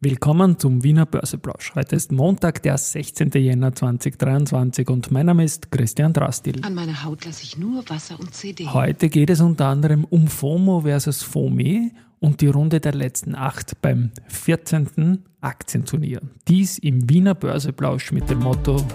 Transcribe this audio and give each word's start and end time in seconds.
Willkommen 0.00 0.60
zum 0.60 0.84
Wiener 0.84 1.06
Börseplausch. 1.06 1.74
Heute 1.74 1.96
ist 1.96 2.12
Montag, 2.12 2.62
der 2.62 2.78
16. 2.78 3.32
Jänner 3.32 3.74
2023 3.74 4.88
und 4.90 5.10
mein 5.10 5.26
Name 5.26 5.42
ist 5.42 5.72
Christian 5.72 6.12
Drastil. 6.12 6.64
An 6.64 6.74
meiner 6.74 7.02
Haut 7.02 7.24
lasse 7.24 7.42
ich 7.42 7.58
nur 7.58 7.82
Wasser 7.88 8.14
und 8.20 8.32
CD. 8.32 8.68
Heute 8.68 9.08
geht 9.08 9.28
es 9.28 9.40
unter 9.40 9.66
anderem 9.66 10.04
um 10.04 10.28
FOMO 10.28 10.82
versus 10.82 11.24
FOME 11.24 11.90
und 12.20 12.40
die 12.40 12.46
Runde 12.46 12.78
der 12.78 12.94
letzten 12.94 13.34
acht 13.34 13.82
beim 13.82 14.12
14. 14.28 15.24
Aktienturnier. 15.40 16.20
Dies 16.46 16.78
im 16.78 17.10
Wiener 17.10 17.34
Börseplausch 17.34 18.12
mit 18.12 18.30
dem 18.30 18.38
Motto 18.38 18.86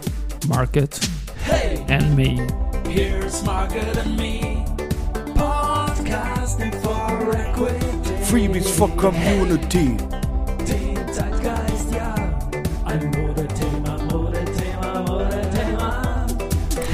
Market 0.47 1.01
hey, 1.43 1.79
and 1.89 2.15
Me. 2.15 2.47
Here's 2.87 3.43
Market 3.43 3.97
and 3.97 4.15
Me. 4.15 4.63
Podcasting 5.35 6.71
for 6.81 7.35
Equity. 7.35 7.85
Freebies 8.23 8.69
for 8.69 8.87
Community. 8.95 9.97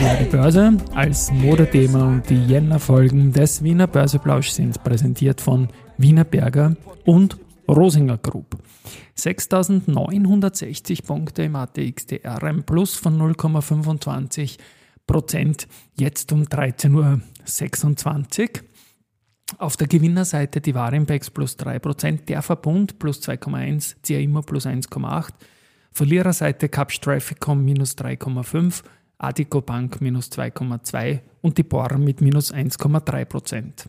Ja, 0.01 0.15
die 0.15 0.25
Börse 0.25 0.77
als 0.95 1.29
Modethema 1.31 2.07
und 2.07 2.29
die 2.29 2.45
Jänner-Folgen 2.45 3.33
des 3.33 3.61
Wiener 3.63 3.87
Börseplausch 3.87 4.49
sind 4.49 4.81
präsentiert 4.81 5.41
von 5.41 5.67
Wiener 5.97 6.23
Berger 6.23 6.77
und 7.05 7.37
Rosinger 7.67 8.17
Group. 8.17 8.57
6.960 9.17 11.05
Punkte 11.05 11.43
im 11.43 11.57
ATXDR, 11.57 12.41
ein 12.43 12.63
Plus 12.63 12.95
von 12.95 13.19
0,25 13.19 14.57
Prozent, 15.05 15.67
jetzt 15.97 16.31
um 16.31 16.43
13.26 16.43 18.41
Uhr. 18.41 18.47
Auf 19.57 19.75
der 19.75 19.87
Gewinnerseite 19.87 20.61
die 20.61 20.75
Warimpex 20.75 21.29
plus 21.29 21.57
3%, 21.57 22.25
der 22.25 22.41
Verbund 22.41 22.99
plus 22.99 23.21
2,1, 23.21 23.95
CIMA 24.05 24.43
plus 24.43 24.65
1,8, 24.65 25.31
Verliererseite 25.91 26.69
Capsch 26.69 27.01
Trafficom 27.01 27.65
minus 27.65 27.97
3,5, 27.97 28.83
Adico 29.19 29.61
Bank 29.61 30.01
minus 30.01 30.31
2,2 30.31 31.19
und 31.41 31.57
die 31.57 31.63
Bor 31.63 31.97
mit 31.97 32.21
minus 32.21 32.53
1,3% 32.53 33.87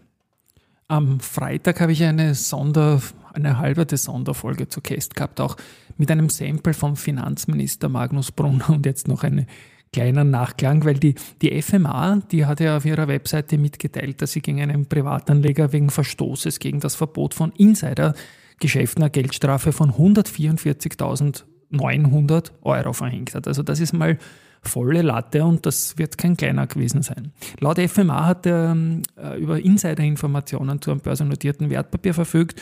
Am 0.88 1.20
Freitag 1.20 1.80
habe 1.80 1.92
ich 1.92 2.02
eine 2.02 2.34
Sonder, 2.34 3.00
eine 3.32 3.58
halberte 3.58 3.96
Sonderfolge 3.96 4.66
zu 4.68 4.80
Cast 4.80 5.14
gehabt, 5.14 5.40
auch 5.40 5.56
mit 5.96 6.10
einem 6.10 6.30
Sample 6.30 6.74
vom 6.74 6.96
Finanzminister 6.96 7.88
Magnus 7.88 8.32
Brunner 8.32 8.70
und 8.70 8.86
jetzt 8.86 9.06
noch 9.06 9.22
eine 9.22 9.46
kleiner 9.92 10.24
Nachklang, 10.24 10.84
weil 10.84 10.94
die, 10.94 11.14
die 11.42 11.62
FMA, 11.62 12.22
die 12.30 12.46
hat 12.46 12.58
ja 12.58 12.76
auf 12.76 12.84
ihrer 12.84 13.06
Webseite 13.06 13.56
mitgeteilt, 13.56 14.20
dass 14.22 14.32
sie 14.32 14.40
gegen 14.40 14.60
einen 14.60 14.86
Privatanleger 14.86 15.72
wegen 15.72 15.90
Verstoßes 15.90 16.58
gegen 16.58 16.80
das 16.80 16.96
Verbot 16.96 17.34
von 17.34 17.52
Insidergeschäften 17.52 19.04
eine 19.04 19.10
Geldstrafe 19.10 19.70
von 19.70 19.92
144.900 19.92 22.50
Euro 22.62 22.92
verhängt 22.92 23.36
hat. 23.36 23.46
Also 23.46 23.62
das 23.62 23.78
ist 23.78 23.92
mal 23.92 24.18
volle 24.62 25.02
Latte 25.02 25.44
und 25.44 25.66
das 25.66 25.98
wird 25.98 26.18
kein 26.18 26.36
kleiner 26.36 26.66
gewesen 26.66 27.02
sein. 27.02 27.32
Laut 27.60 27.78
FMA 27.78 28.26
hat 28.26 28.46
er 28.46 28.72
ähm, 28.72 29.02
äh, 29.16 29.40
über 29.40 29.60
Insider-Informationen 29.60 30.82
zu 30.82 30.90
einem 30.90 31.00
börsennotierten 31.00 31.70
Wertpapier 31.70 32.14
verfügt 32.14 32.60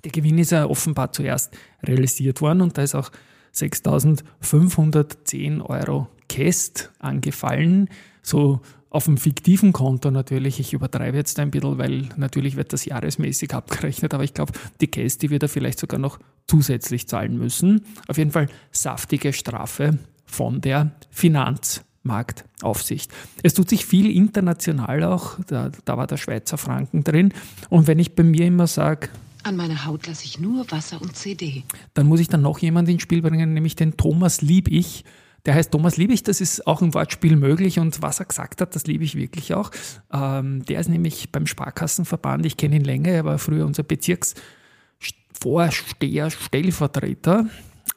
der 0.04 0.12
Gewinn 0.12 0.38
ist 0.38 0.52
ja 0.52 0.66
offenbar 0.66 1.12
zuerst 1.12 1.56
realisiert 1.82 2.42
worden 2.42 2.60
und 2.60 2.76
da 2.76 2.82
ist 2.82 2.94
auch 2.94 3.10
6.510 3.54 5.62
Euro 5.62 6.08
Käst 6.28 6.90
angefallen. 6.98 7.88
So 8.22 8.60
auf 8.90 9.06
dem 9.06 9.16
fiktiven 9.16 9.72
Konto 9.72 10.10
natürlich, 10.10 10.60
ich 10.60 10.72
übertreibe 10.72 11.16
jetzt 11.16 11.38
ein 11.40 11.50
bisschen, 11.50 11.78
weil 11.78 12.08
natürlich 12.16 12.56
wird 12.56 12.72
das 12.72 12.84
jahresmäßig 12.84 13.54
abgerechnet, 13.54 14.14
aber 14.14 14.24
ich 14.24 14.34
glaube, 14.34 14.52
die 14.80 14.88
Käst, 14.88 15.22
die 15.22 15.30
wird 15.30 15.42
er 15.42 15.48
vielleicht 15.48 15.78
sogar 15.78 15.98
noch 15.98 16.18
zusätzlich 16.46 17.08
zahlen 17.08 17.38
müssen. 17.38 17.84
Auf 18.08 18.18
jeden 18.18 18.30
Fall 18.30 18.48
saftige 18.70 19.32
Strafe 19.32 19.98
von 20.26 20.60
der 20.60 20.92
Finanz. 21.10 21.82
Marktaufsicht. 22.04 23.10
Es 23.42 23.54
tut 23.54 23.68
sich 23.68 23.84
viel 23.86 24.14
international 24.14 25.02
auch, 25.04 25.38
da, 25.46 25.70
da 25.84 25.96
war 25.96 26.06
der 26.06 26.18
Schweizer 26.18 26.58
Franken 26.58 27.02
drin. 27.02 27.32
Und 27.70 27.88
wenn 27.88 27.98
ich 27.98 28.14
bei 28.14 28.22
mir 28.22 28.46
immer 28.46 28.68
sage, 28.68 29.08
an 29.42 29.56
meiner 29.56 29.84
Haut 29.84 30.06
lasse 30.06 30.24
ich 30.24 30.38
nur 30.40 30.70
Wasser 30.70 31.02
und 31.02 31.16
CD. 31.16 31.64
Dann 31.92 32.06
muss 32.06 32.20
ich 32.20 32.28
dann 32.28 32.40
noch 32.40 32.60
jemanden 32.60 32.92
ins 32.92 33.02
Spiel 33.02 33.20
bringen, 33.20 33.52
nämlich 33.52 33.76
den 33.76 33.98
Thomas 33.98 34.40
Liebig. 34.40 35.04
Der 35.44 35.54
heißt 35.54 35.70
Thomas 35.70 35.98
Liebig, 35.98 36.22
das 36.22 36.40
ist 36.40 36.66
auch 36.66 36.80
im 36.80 36.94
Wortspiel 36.94 37.36
möglich 37.36 37.78
und 37.78 38.00
was 38.00 38.20
er 38.20 38.24
gesagt 38.24 38.62
hat, 38.62 38.74
das 38.74 38.86
liebe 38.86 39.04
ich 39.04 39.14
wirklich 39.14 39.52
auch. 39.52 39.70
Ähm, 40.10 40.64
der 40.64 40.80
ist 40.80 40.88
nämlich 40.88 41.30
beim 41.30 41.46
Sparkassenverband, 41.46 42.46
ich 42.46 42.56
kenne 42.56 42.76
ihn 42.76 42.84
länger, 42.84 43.10
er 43.10 43.26
war 43.26 43.38
früher 43.38 43.66
unser 43.66 43.82
Bezirksvorsteher, 43.82 46.30
Stellvertreter 46.30 47.50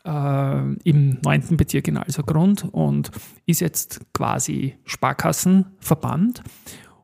äh, 0.08 0.90
im 0.90 1.20
9. 1.24 1.58
Bezirk 1.58 1.88
in 1.88 1.98
Alsergrund 1.98 2.66
und 2.72 3.12
ist 3.46 3.60
jetzt 3.60 4.02
quasi 4.14 4.76
Sparkassenverband. 4.86 6.44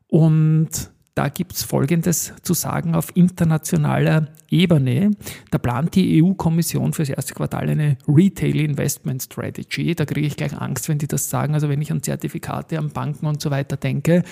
Und 0.08 0.90
da 1.14 1.28
gibt 1.28 1.52
es 1.52 1.62
Folgendes 1.62 2.32
zu 2.42 2.54
sagen 2.54 2.96
auf 2.96 3.14
internationaler 3.16 4.28
Ebene. 4.50 5.12
Da 5.52 5.58
plant 5.58 5.94
die 5.94 6.22
EU-Kommission 6.22 6.92
für 6.92 7.02
das 7.02 7.10
erste 7.10 7.34
Quartal 7.34 7.68
eine 7.68 7.98
Retail 8.08 8.56
Investment 8.56 9.22
Strategy. 9.22 9.94
Da 9.94 10.06
kriege 10.06 10.26
ich 10.26 10.36
gleich 10.36 10.60
Angst, 10.60 10.88
wenn 10.88 10.98
die 10.98 11.06
das 11.06 11.30
sagen. 11.30 11.54
Also 11.54 11.68
wenn 11.68 11.80
ich 11.80 11.92
an 11.92 12.02
Zertifikate, 12.02 12.78
an 12.78 12.90
Banken 12.90 13.26
und 13.26 13.40
so 13.40 13.50
weiter 13.52 13.76
denke, 13.76 14.24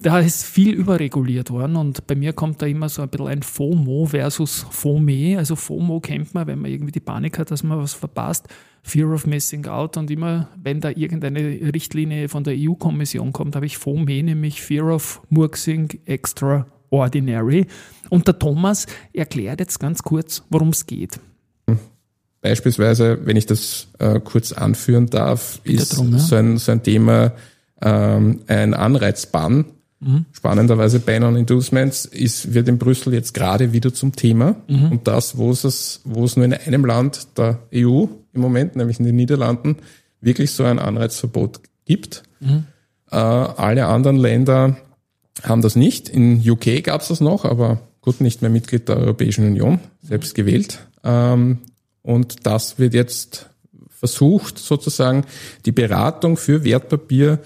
da 0.00 0.20
ist 0.20 0.44
viel 0.44 0.74
überreguliert 0.74 1.50
worden 1.50 1.76
und 1.76 2.06
bei 2.06 2.14
mir 2.14 2.32
kommt 2.32 2.62
da 2.62 2.66
immer 2.66 2.88
so 2.88 3.02
ein 3.02 3.08
bisschen 3.08 3.26
ein 3.26 3.42
FOMO 3.42 4.06
versus 4.06 4.64
FOME. 4.70 5.36
Also 5.36 5.56
FOMO 5.56 5.98
kennt 6.00 6.34
man, 6.34 6.46
wenn 6.46 6.60
man 6.60 6.70
irgendwie 6.70 6.92
die 6.92 7.00
Panik 7.00 7.38
hat, 7.38 7.50
dass 7.50 7.64
man 7.64 7.78
was 7.78 7.94
verpasst. 7.94 8.46
Fear 8.84 9.12
of 9.12 9.26
Missing 9.26 9.66
Out 9.66 9.96
und 9.96 10.10
immer, 10.10 10.48
wenn 10.62 10.80
da 10.80 10.90
irgendeine 10.90 11.40
Richtlinie 11.74 12.28
von 12.28 12.44
der 12.44 12.54
EU-Kommission 12.56 13.32
kommt, 13.32 13.56
habe 13.56 13.66
ich 13.66 13.76
FOME, 13.76 14.22
nämlich 14.22 14.62
Fear 14.62 14.94
of 14.94 15.20
Murksing 15.30 15.88
Extraordinary. 16.06 17.66
Und 18.08 18.28
der 18.28 18.38
Thomas 18.38 18.86
erklärt 19.12 19.58
jetzt 19.58 19.80
ganz 19.80 20.02
kurz, 20.04 20.44
worum 20.48 20.68
es 20.68 20.86
geht. 20.86 21.18
Beispielsweise, 22.40 23.18
wenn 23.24 23.36
ich 23.36 23.46
das 23.46 23.88
äh, 23.98 24.20
kurz 24.20 24.52
anführen 24.52 25.08
darf, 25.08 25.60
ist 25.64 25.96
drum, 25.96 26.12
ja? 26.12 26.18
so, 26.18 26.36
ein, 26.36 26.56
so 26.58 26.70
ein 26.70 26.84
Thema 26.84 27.32
ähm, 27.82 28.40
ein 28.46 28.74
Anreizbann 28.74 29.64
Mhm. 30.00 30.26
Spannenderweise 30.32 31.00
Ban 31.00 31.24
on 31.24 31.36
Inducements 31.36 32.04
ist, 32.04 32.54
wird 32.54 32.68
in 32.68 32.78
Brüssel 32.78 33.14
jetzt 33.14 33.34
gerade 33.34 33.72
wieder 33.72 33.92
zum 33.92 34.14
Thema. 34.14 34.56
Mhm. 34.68 34.92
Und 34.92 35.08
das, 35.08 35.36
wo 35.36 35.50
es, 35.50 36.00
wo 36.04 36.24
es 36.24 36.36
nur 36.36 36.44
in 36.44 36.54
einem 36.54 36.84
Land 36.84 37.36
der 37.36 37.58
EU 37.74 38.06
im 38.32 38.40
Moment, 38.40 38.76
nämlich 38.76 39.00
in 39.00 39.06
den 39.06 39.16
Niederlanden, 39.16 39.76
wirklich 40.20 40.52
so 40.52 40.64
ein 40.64 40.78
Anreizverbot 40.78 41.60
gibt. 41.84 42.22
Mhm. 42.40 42.64
Äh, 43.10 43.16
alle 43.16 43.86
anderen 43.86 44.16
Länder 44.16 44.76
haben 45.42 45.62
das 45.62 45.76
nicht. 45.76 46.08
In 46.08 46.48
UK 46.48 46.84
gab 46.84 47.00
es 47.00 47.08
das 47.08 47.20
noch, 47.20 47.44
aber 47.44 47.80
gut, 48.00 48.20
nicht 48.20 48.42
mehr 48.42 48.50
Mitglied 48.50 48.88
der 48.88 48.98
Europäischen 48.98 49.46
Union, 49.46 49.80
selbst 50.02 50.34
gewählt. 50.34 50.78
Ähm, 51.04 51.58
und 52.02 52.46
das 52.46 52.78
wird 52.78 52.94
jetzt 52.94 53.50
versucht, 53.88 54.58
sozusagen 54.58 55.24
die 55.66 55.72
Beratung 55.72 56.36
für 56.36 56.64
Wertpapier 56.64 57.40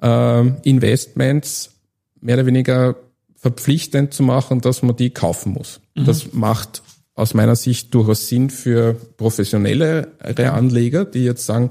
äh, 0.00 0.46
Investments 0.62 1.77
mehr 2.20 2.36
oder 2.36 2.46
weniger 2.46 2.96
verpflichtend 3.36 4.12
zu 4.12 4.22
machen, 4.22 4.60
dass 4.60 4.82
man 4.82 4.96
die 4.96 5.10
kaufen 5.10 5.52
muss. 5.52 5.80
Mhm. 5.94 6.04
Das 6.04 6.32
macht 6.32 6.82
aus 7.14 7.34
meiner 7.34 7.56
Sicht 7.56 7.94
durchaus 7.94 8.28
Sinn 8.28 8.50
für 8.50 8.94
professionelle 9.16 10.12
Anleger, 10.20 11.04
die 11.04 11.24
jetzt 11.24 11.46
sagen, 11.46 11.70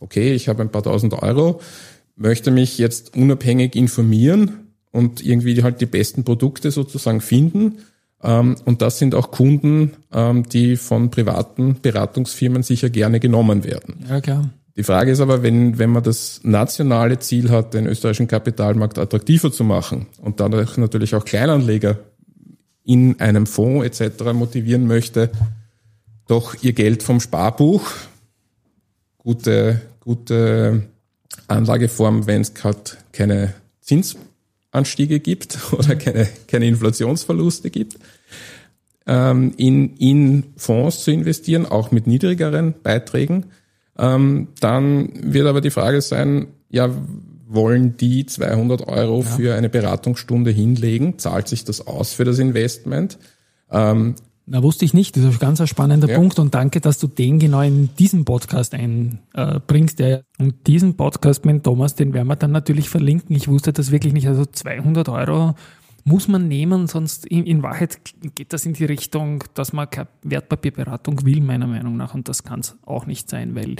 okay, 0.00 0.32
ich 0.32 0.48
habe 0.48 0.62
ein 0.62 0.70
paar 0.70 0.82
tausend 0.82 1.14
Euro, 1.14 1.60
möchte 2.16 2.50
mich 2.50 2.78
jetzt 2.78 3.16
unabhängig 3.16 3.76
informieren 3.76 4.68
und 4.90 5.24
irgendwie 5.24 5.62
halt 5.62 5.80
die 5.80 5.86
besten 5.86 6.24
Produkte 6.24 6.70
sozusagen 6.70 7.20
finden. 7.20 7.78
Ähm, 8.22 8.56
und 8.64 8.82
das 8.82 8.98
sind 8.98 9.14
auch 9.14 9.30
Kunden, 9.30 9.92
ähm, 10.12 10.48
die 10.48 10.76
von 10.76 11.10
privaten 11.10 11.76
Beratungsfirmen 11.80 12.64
sicher 12.64 12.90
gerne 12.90 13.20
genommen 13.20 13.64
werden. 13.64 14.04
Ja, 14.08 14.20
klar. 14.20 14.50
Die 14.78 14.84
Frage 14.84 15.10
ist 15.10 15.18
aber, 15.18 15.42
wenn, 15.42 15.76
wenn 15.80 15.90
man 15.90 16.04
das 16.04 16.40
nationale 16.44 17.18
Ziel 17.18 17.50
hat, 17.50 17.74
den 17.74 17.88
österreichischen 17.88 18.28
Kapitalmarkt 18.28 18.96
attraktiver 18.96 19.50
zu 19.50 19.64
machen 19.64 20.06
und 20.22 20.38
dadurch 20.38 20.76
natürlich 20.76 21.16
auch 21.16 21.24
Kleinanleger 21.24 21.98
in 22.84 23.18
einem 23.18 23.46
Fonds 23.46 24.00
etc. 24.00 24.32
motivieren 24.32 24.86
möchte, 24.86 25.30
doch 26.28 26.54
ihr 26.62 26.74
Geld 26.74 27.02
vom 27.02 27.18
Sparbuch, 27.18 27.90
gute, 29.16 29.80
gute 29.98 30.84
Anlageform, 31.48 32.28
wenn 32.28 32.42
es 32.42 32.54
gerade 32.54 32.92
keine 33.10 33.54
Zinsanstiege 33.80 35.18
gibt 35.18 35.58
oder 35.72 35.96
keine, 35.96 36.28
keine 36.46 36.66
Inflationsverluste 36.66 37.70
gibt, 37.70 37.98
ähm, 39.08 39.54
in, 39.56 39.96
in 39.96 40.44
Fonds 40.56 41.02
zu 41.02 41.10
investieren, 41.10 41.66
auch 41.66 41.90
mit 41.90 42.06
niedrigeren 42.06 42.74
Beiträgen. 42.80 43.46
Ähm, 43.98 44.48
dann 44.60 45.10
wird 45.14 45.46
aber 45.46 45.60
die 45.60 45.70
Frage 45.70 46.00
sein, 46.00 46.48
ja, 46.70 46.90
wollen 47.48 47.96
die 47.96 48.26
200 48.26 48.86
Euro 48.88 49.20
ja. 49.20 49.24
für 49.24 49.54
eine 49.54 49.68
Beratungsstunde 49.68 50.50
hinlegen? 50.50 51.18
Zahlt 51.18 51.48
sich 51.48 51.64
das 51.64 51.86
aus 51.86 52.12
für 52.12 52.24
das 52.24 52.38
Investment? 52.38 53.18
Ähm, 53.70 54.14
na, 54.50 54.62
wusste 54.62 54.86
ich 54.86 54.94
nicht. 54.94 55.14
Das 55.14 55.24
ist 55.24 55.34
ein 55.34 55.38
ganz 55.38 55.68
spannender 55.68 56.08
ja. 56.08 56.16
Punkt 56.16 56.38
und 56.38 56.54
danke, 56.54 56.80
dass 56.80 56.98
du 56.98 57.06
den 57.06 57.38
genau 57.38 57.60
in 57.60 57.90
diesen 57.98 58.24
Podcast 58.24 58.74
einbringst. 58.74 60.00
Äh, 60.00 60.22
und 60.38 60.66
diesen 60.66 60.96
Podcast 60.96 61.44
mit 61.44 61.64
Thomas, 61.64 61.94
den 61.94 62.14
werden 62.14 62.28
wir 62.28 62.36
dann 62.36 62.52
natürlich 62.52 62.88
verlinken. 62.88 63.36
Ich 63.36 63.48
wusste 63.48 63.74
das 63.74 63.90
wirklich 63.90 64.14
nicht. 64.14 64.26
Also 64.26 64.46
200 64.46 65.10
Euro 65.10 65.54
muss 66.08 66.26
man 66.26 66.48
nehmen, 66.48 66.86
sonst 66.86 67.26
in, 67.26 67.44
in 67.44 67.62
Wahrheit 67.62 68.00
geht 68.34 68.52
das 68.52 68.66
in 68.66 68.72
die 68.72 68.86
Richtung, 68.86 69.44
dass 69.54 69.72
man 69.72 69.88
keine 69.90 70.08
Wertpapierberatung 70.22 71.24
will, 71.24 71.40
meiner 71.40 71.66
Meinung 71.66 71.96
nach. 71.96 72.14
Und 72.14 72.28
das 72.28 72.42
kann 72.42 72.60
es 72.60 72.76
auch 72.84 73.06
nicht 73.06 73.28
sein, 73.28 73.54
weil 73.54 73.76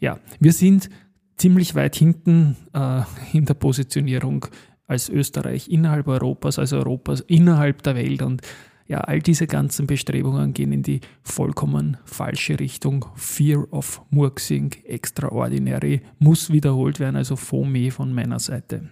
ja, 0.00 0.18
wir 0.40 0.52
sind 0.52 0.88
ziemlich 1.36 1.74
weit 1.74 1.96
hinten 1.96 2.56
äh, 2.72 3.02
in 3.32 3.44
der 3.46 3.54
Positionierung 3.54 4.46
als 4.86 5.08
Österreich 5.08 5.68
innerhalb 5.68 6.06
Europas, 6.06 6.58
also 6.58 6.76
Europas 6.76 7.20
innerhalb 7.20 7.82
der 7.82 7.96
Welt 7.96 8.22
und 8.22 8.42
ja, 8.86 8.98
all 8.98 9.20
diese 9.20 9.46
ganzen 9.46 9.86
Bestrebungen 9.86 10.52
gehen 10.52 10.72
in 10.72 10.82
die 10.82 11.00
vollkommen 11.22 11.96
falsche 12.04 12.60
Richtung. 12.60 13.06
Fear 13.14 13.66
of 13.72 14.02
Murksing, 14.10 14.72
Extraordinary, 14.84 16.02
muss 16.18 16.52
wiederholt 16.52 17.00
werden, 17.00 17.16
also 17.16 17.36
FOME 17.36 17.90
von 17.90 18.12
meiner 18.12 18.38
Seite. 18.38 18.90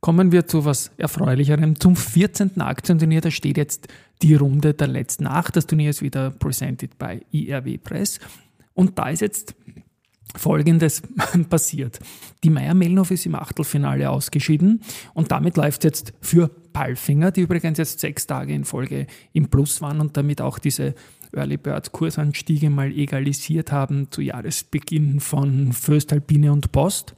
Kommen 0.00 0.30
wir 0.30 0.46
zu 0.46 0.64
was 0.64 0.92
Erfreulicherem. 0.96 1.80
Zum 1.80 1.96
14. 1.96 2.60
Aktienturnier, 2.60 3.20
da 3.20 3.30
steht 3.30 3.56
jetzt 3.56 3.88
die 4.22 4.34
Runde 4.34 4.74
der 4.74 4.86
letzten 4.86 5.26
acht. 5.26 5.56
Das 5.56 5.66
Turnier 5.66 5.90
ist 5.90 6.02
wieder 6.02 6.30
presented 6.30 6.98
by 6.98 7.20
IRW 7.32 7.78
Press. 7.78 8.20
Und 8.74 8.98
da 8.98 9.08
ist 9.08 9.20
jetzt 9.20 9.56
Folgendes 10.36 11.02
passiert. 11.50 11.98
Die 12.44 12.50
Meier 12.50 12.74
Melnhof 12.74 13.10
ist 13.10 13.26
im 13.26 13.34
Achtelfinale 13.34 14.10
ausgeschieden 14.10 14.82
und 15.14 15.32
damit 15.32 15.56
läuft 15.56 15.84
jetzt 15.84 16.12
für 16.20 16.48
Palfinger, 16.72 17.30
die 17.32 17.40
übrigens 17.40 17.78
jetzt 17.78 18.00
sechs 18.00 18.26
Tage 18.26 18.52
in 18.52 18.64
Folge 18.64 19.06
im 19.32 19.48
Plus 19.48 19.80
waren 19.80 20.00
und 20.00 20.16
damit 20.16 20.40
auch 20.40 20.58
diese 20.58 20.94
Early 21.32 21.56
Bird 21.56 21.92
Kursanstiege 21.92 22.70
mal 22.70 22.92
egalisiert 22.92 23.72
haben 23.72 24.10
zu 24.10 24.20
Jahresbeginn 24.20 25.20
von 25.20 25.72
Föstalpine 25.72 26.52
und 26.52 26.72
Post. 26.72 27.14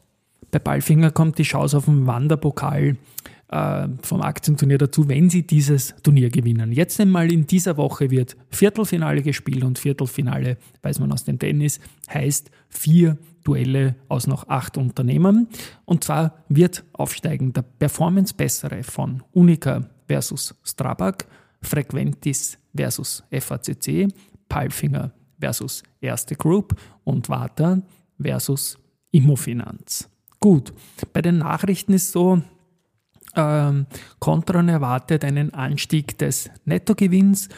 Bei 0.50 0.58
Palfinger 0.58 1.10
kommt 1.10 1.38
die 1.38 1.44
Chance 1.44 1.76
auf 1.76 1.84
den 1.84 2.06
Wanderpokal 2.06 2.96
äh, 3.50 3.88
vom 4.02 4.22
Aktienturnier 4.22 4.78
dazu, 4.78 5.08
wenn 5.08 5.30
sie 5.30 5.46
dieses 5.46 5.94
Turnier 6.02 6.30
gewinnen. 6.30 6.72
Jetzt 6.72 7.00
einmal 7.00 7.32
in 7.32 7.46
dieser 7.46 7.76
Woche 7.76 8.10
wird 8.10 8.36
Viertelfinale 8.50 9.22
gespielt 9.22 9.64
und 9.64 9.78
Viertelfinale, 9.78 10.56
weiß 10.82 10.98
man 11.00 11.12
aus 11.12 11.24
dem 11.24 11.38
Tennis, 11.38 11.80
heißt 12.12 12.50
vier 12.68 13.18
Duelle 13.44 13.96
aus 14.08 14.26
noch 14.26 14.48
acht 14.48 14.76
Unternehmen. 14.76 15.48
Und 15.84 16.04
zwar 16.04 16.44
wird 16.48 16.84
aufsteigen 16.92 17.52
der 17.52 17.62
Performance-Bessere 17.62 18.82
von 18.82 19.22
Unica 19.32 19.88
versus 20.06 20.54
Strabag, 20.62 21.26
Frequentis 21.62 22.58
versus 22.74 23.22
FACC, 23.30 24.08
Palfinger 24.48 25.12
versus 25.40 25.82
Erste 26.00 26.34
Group 26.34 26.78
und 27.04 27.28
Vata 27.28 27.80
versus 28.20 28.78
Immofinanz. 29.10 30.09
Gut, 30.40 30.72
bei 31.12 31.20
den 31.20 31.38
Nachrichten 31.38 31.92
ist 31.92 32.12
so, 32.12 32.40
ähm, 33.36 33.86
Contron 34.20 34.70
erwartet 34.70 35.22
einen 35.22 35.52
Anstieg 35.52 36.16
des 36.16 36.50
Nettogewinns, 36.64 37.50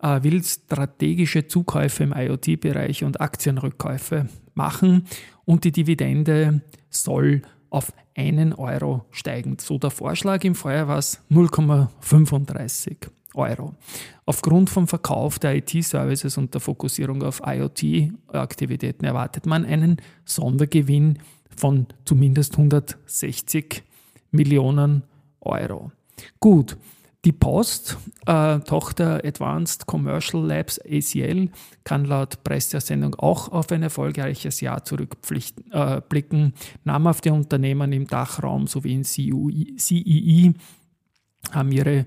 äh, 0.00 0.22
will 0.22 0.42
strategische 0.42 1.46
Zukäufe 1.46 2.04
im 2.04 2.14
IoT-Bereich 2.16 3.04
und 3.04 3.20
Aktienrückkäufe 3.20 4.28
machen 4.54 5.06
und 5.44 5.64
die 5.64 5.72
Dividende 5.72 6.62
soll 6.88 7.42
auf 7.68 7.92
einen 8.16 8.54
Euro 8.54 9.04
steigen. 9.10 9.58
So 9.60 9.78
der 9.78 9.90
Vorschlag 9.90 10.42
im 10.44 10.54
Vorjahr 10.54 10.88
war 10.88 10.98
es 10.98 11.20
0,35 11.30 13.10
Euro. 13.34 13.74
Aufgrund 14.24 14.70
vom 14.70 14.88
Verkauf 14.88 15.38
der 15.38 15.56
IT-Services 15.56 16.36
und 16.38 16.54
der 16.54 16.62
Fokussierung 16.62 17.22
auf 17.22 17.42
IoT-Aktivitäten 17.44 19.04
erwartet 19.04 19.44
man 19.44 19.64
einen 19.64 19.98
Sondergewinn 20.24 21.18
von 21.56 21.86
zumindest 22.04 22.52
160 22.52 23.82
Millionen 24.30 25.02
Euro. 25.40 25.92
Gut, 26.40 26.76
die 27.24 27.32
Post, 27.32 27.98
äh, 28.26 28.58
Tochter 28.60 29.24
Advanced 29.24 29.86
Commercial 29.86 30.44
Labs 30.44 30.80
ACL, 30.80 31.50
kann 31.84 32.04
laut 32.04 32.42
Pressesendung 32.42 33.14
auch 33.14 33.48
auf 33.50 33.70
ein 33.70 33.84
erfolgreiches 33.84 34.60
Jahr 34.60 34.84
zurückblicken. 34.84 35.70
Äh, 35.70 36.52
Namhafte 36.84 37.32
Unternehmen 37.32 37.92
im 37.92 38.08
Dachraum 38.08 38.66
sowie 38.66 38.94
in 38.94 39.04
CEE 39.04 40.52
haben 41.52 41.72
ihre 41.72 42.06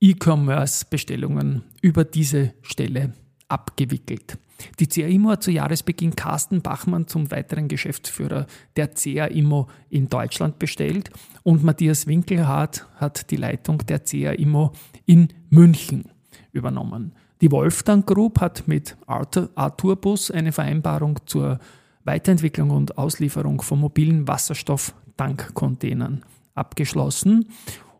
E-Commerce-Bestellungen 0.00 1.62
über 1.80 2.04
diese 2.04 2.54
Stelle 2.62 3.12
abgewickelt. 3.48 4.38
Die 4.80 4.86
CA 4.86 5.06
Immo 5.06 5.30
hat 5.30 5.42
zu 5.42 5.50
Jahresbeginn 5.50 6.16
Carsten 6.16 6.62
Bachmann 6.62 7.06
zum 7.06 7.30
weiteren 7.30 7.68
Geschäftsführer 7.68 8.46
der 8.76 8.88
CA 8.88 9.26
Immo 9.26 9.68
in 9.88 10.08
Deutschland 10.08 10.58
bestellt 10.58 11.10
und 11.44 11.62
Matthias 11.62 12.06
Winkelhardt 12.06 12.86
hat 12.96 13.30
die 13.30 13.36
Leitung 13.36 13.78
der 13.86 14.00
CA 14.00 14.32
Immo 14.32 14.72
in 15.06 15.28
München 15.50 16.10
übernommen. 16.52 17.12
Die 17.40 17.52
Wolfgang 17.52 18.04
Group 18.04 18.40
hat 18.40 18.66
mit 18.66 18.96
Arturbus 19.06 20.32
eine 20.32 20.50
Vereinbarung 20.50 21.20
zur 21.26 21.60
Weiterentwicklung 22.04 22.70
und 22.70 22.98
Auslieferung 22.98 23.62
von 23.62 23.78
mobilen 23.78 24.26
Wasserstofftankcontainern 24.26 26.24
abgeschlossen 26.54 27.46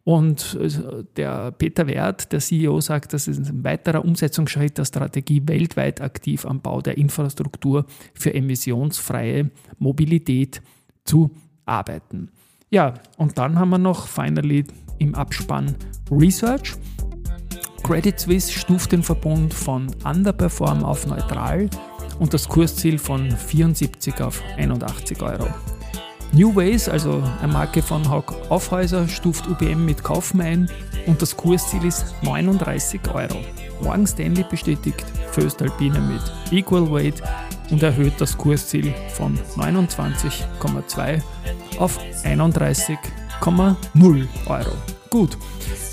und 0.08 0.58
äh, 0.58 1.04
der 1.18 1.50
Peter 1.50 1.86
Wert, 1.86 2.32
der 2.32 2.40
CEO, 2.40 2.80
sagt, 2.80 3.12
das 3.12 3.28
ist 3.28 3.46
ein 3.46 3.62
weiterer 3.62 4.02
Umsetzungsschritt 4.02 4.78
der 4.78 4.86
Strategie, 4.86 5.42
weltweit 5.44 6.00
aktiv 6.00 6.46
am 6.46 6.62
Bau 6.62 6.80
der 6.80 6.96
Infrastruktur 6.96 7.84
für 8.14 8.32
emissionsfreie 8.32 9.50
Mobilität 9.78 10.62
zu 11.04 11.30
arbeiten. 11.66 12.30
Ja, 12.70 12.94
und 13.18 13.36
dann 13.36 13.58
haben 13.58 13.68
wir 13.68 13.76
noch 13.76 14.06
finally 14.06 14.64
im 14.98 15.14
Abspann 15.14 15.74
Research. 16.10 16.76
Credit 17.82 18.18
Suisse 18.18 18.50
stuft 18.50 18.92
den 18.92 19.02
Verbund 19.02 19.52
von 19.52 19.88
Underperform 20.06 20.84
auf 20.84 21.06
neutral 21.06 21.68
und 22.18 22.32
das 22.32 22.48
Kursziel 22.48 22.98
von 22.98 23.30
74 23.30 24.22
auf 24.22 24.42
81 24.56 25.20
Euro. 25.20 25.48
New 26.32 26.54
Ways, 26.54 26.88
also 26.88 27.22
eine 27.42 27.52
Marke 27.52 27.82
von 27.82 28.08
Haug 28.08 28.34
Aufhäuser, 28.48 29.08
stuft 29.08 29.48
UBM 29.48 29.84
mit 29.84 30.02
Kaufen 30.02 30.40
ein 30.40 30.70
und 31.06 31.22
das 31.22 31.36
Kursziel 31.36 31.84
ist 31.84 32.14
39 32.22 33.00
Euro. 33.12 33.38
Morgan 33.80 34.06
Stanley 34.06 34.44
bestätigt 34.48 35.04
Föstalpine 35.32 36.00
mit 36.00 36.20
Equal 36.52 36.90
Weight 36.90 37.22
und 37.70 37.82
erhöht 37.82 38.14
das 38.18 38.36
Kursziel 38.36 38.94
von 39.14 39.38
29,2 39.56 41.22
auf 41.78 41.98
31,0 42.24 44.26
Euro. 44.46 44.72
Gut, 45.10 45.38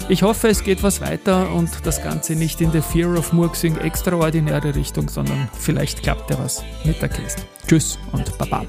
ich 0.09 0.23
hoffe, 0.23 0.49
es 0.49 0.63
geht 0.63 0.83
was 0.83 0.99
weiter 0.99 1.51
und 1.53 1.85
das 1.85 2.03
Ganze 2.03 2.35
nicht 2.35 2.59
in 2.59 2.71
der 2.71 2.83
Fear 2.83 3.17
of 3.17 3.31
Murksing 3.31 3.77
extraordinäre 3.77 4.75
Richtung, 4.75 5.09
sondern 5.09 5.47
vielleicht 5.57 6.03
klappt 6.03 6.29
ja 6.29 6.37
was 6.37 6.63
mit 6.83 7.01
der 7.01 7.09
Kiste. 7.09 7.43
Tschüss 7.67 7.97
und 8.11 8.37
Baba. 8.37 8.65